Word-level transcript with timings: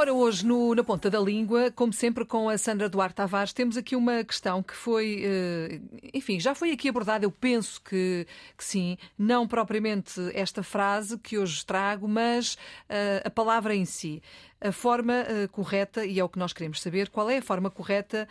Ora, 0.00 0.14
hoje 0.14 0.46
no, 0.46 0.74
na 0.74 0.82
ponta 0.82 1.10
da 1.10 1.20
língua, 1.20 1.70
como 1.72 1.92
sempre 1.92 2.24
com 2.24 2.48
a 2.48 2.56
Sandra 2.56 2.88
Duarte 2.88 3.16
Tavares, 3.16 3.52
temos 3.52 3.76
aqui 3.76 3.94
uma 3.94 4.24
questão 4.24 4.62
que 4.62 4.74
foi, 4.74 5.22
eh, 5.22 5.78
enfim, 6.14 6.40
já 6.40 6.54
foi 6.54 6.72
aqui 6.72 6.88
abordada, 6.88 7.26
eu 7.26 7.30
penso 7.30 7.78
que, 7.82 8.26
que 8.56 8.64
sim, 8.64 8.96
não 9.18 9.46
propriamente 9.46 10.18
esta 10.32 10.62
frase 10.62 11.18
que 11.18 11.36
hoje 11.36 11.66
trago, 11.66 12.08
mas 12.08 12.54
uh, 12.54 13.26
a 13.26 13.28
palavra 13.28 13.74
em 13.74 13.84
si. 13.84 14.22
A 14.58 14.72
forma 14.72 15.12
uh, 15.12 15.46
correta, 15.50 16.06
e 16.06 16.18
é 16.18 16.24
o 16.24 16.30
que 16.30 16.38
nós 16.38 16.54
queremos 16.54 16.80
saber, 16.80 17.10
qual 17.10 17.28
é 17.28 17.36
a 17.36 17.42
forma 17.42 17.70
correta? 17.70 18.26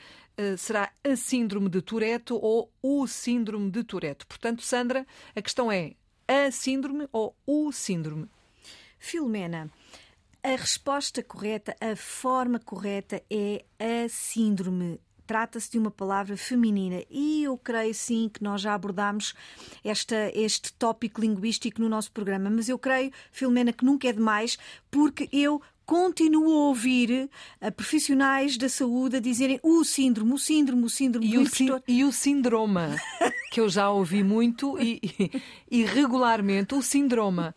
Será 0.57 0.89
a 1.03 1.15
síndrome 1.15 1.69
de 1.69 1.83
Tourette 1.83 2.33
ou 2.33 2.71
o 2.81 3.05
síndrome 3.05 3.69
de 3.69 3.83
Tourette? 3.83 4.25
Portanto, 4.25 4.63
Sandra, 4.63 5.05
a 5.35 5.41
questão 5.41 5.71
é 5.71 5.93
a 6.27 6.49
síndrome 6.49 7.07
ou 7.11 7.35
o 7.45 7.71
síndrome? 7.71 8.27
Filomena, 8.97 9.69
a 10.43 10.55
resposta 10.55 11.21
correta, 11.21 11.75
a 11.81 11.95
forma 11.95 12.59
correta 12.59 13.21
é 13.29 13.63
a 13.79 14.07
síndrome. 14.09 14.99
Trata-se 15.27 15.69
de 15.69 15.77
uma 15.77 15.91
palavra 15.91 16.35
feminina 16.35 17.03
e 17.07 17.43
eu 17.43 17.55
creio 17.55 17.93
sim 17.93 18.27
que 18.33 18.43
nós 18.43 18.61
já 18.61 18.73
abordámos 18.73 19.35
esta, 19.83 20.31
este 20.33 20.73
tópico 20.73 21.21
linguístico 21.21 21.79
no 21.81 21.87
nosso 21.87 22.11
programa, 22.11 22.49
mas 22.49 22.67
eu 22.67 22.79
creio, 22.79 23.11
Filomena, 23.31 23.71
que 23.71 23.85
nunca 23.85 24.07
é 24.07 24.13
demais, 24.13 24.57
porque 24.89 25.29
eu 25.31 25.61
continuo 25.89 26.51
a 26.51 26.67
ouvir 26.67 27.27
uh, 27.59 27.71
profissionais 27.71 28.55
da 28.57 28.69
saúde 28.69 29.17
a 29.17 29.19
dizerem 29.19 29.59
o 29.63 29.83
síndrome, 29.83 30.33
o 30.33 30.37
síndrome, 30.37 30.83
o 30.83 30.89
síndrome 30.89 31.27
e, 31.27 31.35
o, 31.35 31.41
impostor... 31.41 31.83
e 31.87 32.03
o 32.03 32.11
síndrome, 32.11 32.95
que 33.51 33.59
eu 33.59 33.67
já 33.67 33.89
ouvi 33.89 34.23
muito 34.23 34.79
e, 34.79 34.99
e, 35.01 35.79
e, 35.79 35.85
regularmente, 35.85 36.75
o 36.75 36.81
síndrome. 36.83 37.51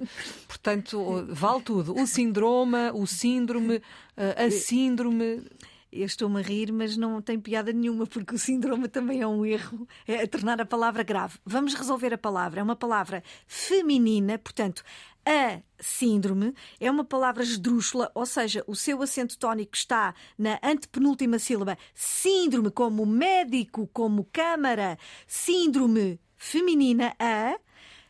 Portanto, 0.62 1.26
vale 1.30 1.60
tudo. 1.62 2.00
O 2.00 2.06
síndrome, 2.06 2.90
o 2.94 3.04
síndrome, 3.04 3.76
uh, 3.78 4.46
a 4.46 4.50
síndrome. 4.50 5.44
Eu 5.90 6.06
estou-me 6.06 6.40
a 6.40 6.42
rir, 6.42 6.72
mas 6.72 6.96
não 6.96 7.20
tem 7.20 7.38
piada 7.38 7.70
nenhuma, 7.70 8.06
porque 8.06 8.34
o 8.34 8.38
síndrome 8.38 8.88
também 8.88 9.20
é 9.20 9.26
um 9.26 9.44
erro, 9.44 9.86
é 10.06 10.26
tornar 10.26 10.58
a 10.58 10.64
palavra 10.64 11.02
grave. 11.02 11.38
Vamos 11.44 11.74
resolver 11.74 12.14
a 12.14 12.18
palavra. 12.18 12.60
É 12.60 12.62
uma 12.62 12.76
palavra 12.76 13.22
feminina, 13.46 14.38
portanto, 14.38 14.82
a 15.26 15.60
síndrome 15.78 16.54
é 16.80 16.90
uma 16.90 17.04
palavra 17.04 17.42
esdrúxula, 17.42 18.10
ou 18.14 18.24
seja, 18.24 18.64
o 18.66 18.74
seu 18.74 19.02
acento 19.02 19.36
tónico 19.36 19.76
está 19.76 20.14
na 20.38 20.58
antepenúltima 20.62 21.38
sílaba. 21.38 21.76
Síndrome, 21.92 22.70
como 22.70 23.04
médico, 23.04 23.90
como 23.92 24.28
câmara. 24.32 24.96
Síndrome 25.26 26.18
feminina, 26.36 27.14
a 27.18 27.58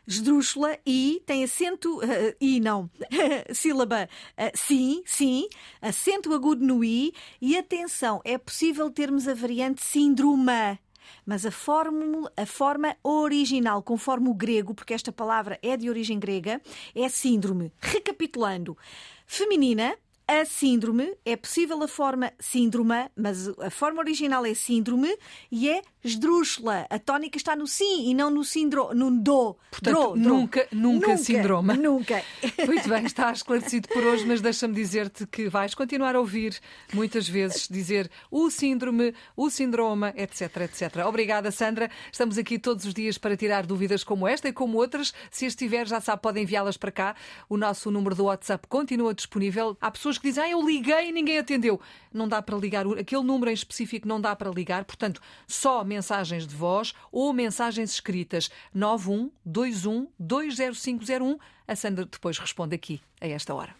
esdrúxula 0.07 0.77
e 0.85 1.21
tem 1.25 1.43
acento 1.43 1.99
uh, 1.99 2.35
i 2.39 2.59
não 2.59 2.89
sílaba 3.53 4.09
uh, 4.37 4.51
sim 4.53 5.03
sim 5.05 5.47
acento 5.81 6.33
agudo 6.33 6.65
no 6.65 6.83
i 6.83 7.13
e 7.41 7.57
atenção 7.57 8.21
é 8.23 8.37
possível 8.37 8.89
termos 8.89 9.27
a 9.27 9.33
variante 9.33 9.83
síndrome 9.83 10.79
mas 11.25 11.45
a, 11.45 11.51
fórmula, 11.51 12.31
a 12.35 12.45
forma 12.45 12.95
original, 13.03 13.81
conforme 13.83 14.29
o 14.29 14.33
grego, 14.33 14.73
porque 14.73 14.93
esta 14.93 15.11
palavra 15.11 15.59
é 15.61 15.75
de 15.75 15.89
origem 15.89 16.19
grega, 16.19 16.61
é 16.95 17.09
síndrome. 17.09 17.71
Recapitulando, 17.79 18.77
feminina, 19.25 19.97
a 20.27 20.45
síndrome, 20.45 21.15
é 21.25 21.35
possível 21.35 21.81
a 21.83 21.87
forma 21.87 22.31
síndrome, 22.39 23.09
mas 23.15 23.47
a 23.59 23.69
forma 23.69 23.99
original 23.99 24.45
é 24.45 24.53
síndrome 24.53 25.17
e 25.51 25.69
é 25.69 25.81
esdrúxula. 26.03 26.85
A 26.89 26.99
tónica 26.99 27.37
está 27.37 27.55
no 27.55 27.65
sim 27.65 28.09
e 28.09 28.13
não 28.13 28.29
no 28.29 28.43
síndrome, 28.43 28.95
no 28.95 29.11
do. 29.11 29.55
Portanto, 29.71 29.93
dro, 29.93 30.15
nunca, 30.15 30.67
dro. 30.69 30.79
nunca, 30.79 31.07
nunca 31.07 31.17
síndrome. 31.17 31.77
Nunca. 31.77 32.23
Muito 32.65 32.89
bem, 32.89 33.05
está 33.05 33.31
esclarecido 33.31 33.87
por 33.87 34.03
hoje, 34.03 34.25
mas 34.25 34.41
deixa-me 34.41 34.73
dizer-te 34.73 35.25
que 35.25 35.47
vais 35.47 35.73
continuar 35.73 36.15
a 36.15 36.19
ouvir 36.19 36.59
muitas 36.93 37.27
vezes 37.27 37.67
dizer 37.67 38.09
o 38.29 38.49
síndrome, 38.49 39.13
o 39.35 39.49
síndrome, 39.49 40.07
etc, 40.15 40.57
etc. 40.61 41.05
Obrigada, 41.07 41.51
Sandra. 41.51 41.89
Estamos 42.11 42.37
aqui 42.37 42.59
todos 42.59 42.85
os 42.85 42.93
dias 42.93 43.17
para 43.17 43.37
tirar 43.37 43.65
dúvidas 43.65 44.03
como 44.03 44.27
esta 44.27 44.49
e 44.49 44.53
como 44.53 44.77
outras. 44.77 45.13
Se 45.31 45.45
as 45.45 45.55
tiver, 45.55 45.87
já 45.87 46.01
sabe, 46.01 46.21
podem 46.21 46.43
enviá-las 46.43 46.77
para 46.77 46.91
cá. 46.91 47.15
O 47.47 47.57
nosso 47.57 47.89
número 47.89 48.15
do 48.15 48.25
WhatsApp 48.25 48.67
continua 48.67 49.13
disponível. 49.13 49.77
Há 49.79 49.91
pessoas 49.91 50.17
que 50.17 50.27
dizem, 50.27 50.43
ah, 50.43 50.49
eu 50.49 50.61
liguei 50.65 51.09
e 51.09 51.11
ninguém 51.11 51.37
atendeu. 51.37 51.79
Não 52.13 52.27
dá 52.27 52.41
para 52.41 52.57
ligar, 52.57 52.85
aquele 52.99 53.23
número 53.23 53.49
em 53.49 53.53
específico 53.53 54.07
não 54.07 54.19
dá 54.19 54.35
para 54.35 54.49
ligar, 54.49 54.85
portanto, 54.85 55.21
só 55.47 55.83
mensagens 55.93 56.47
de 56.47 56.55
voz 56.55 56.93
ou 57.11 57.31
mensagens 57.33 57.91
escritas 57.91 58.49
9121 58.73 60.07
20501. 60.19 61.37
A 61.67 61.75
Sandra 61.75 62.05
depois 62.05 62.37
responde 62.39 62.75
aqui 62.75 62.99
a 63.21 63.27
esta 63.27 63.53
hora. 63.53 63.75